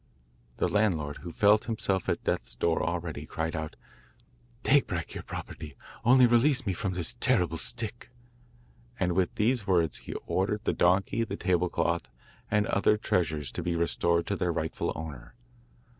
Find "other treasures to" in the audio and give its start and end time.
12.65-13.61